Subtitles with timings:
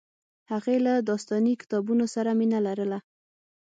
[0.51, 2.99] هغې له داستاني کتابونو سره مینه لرله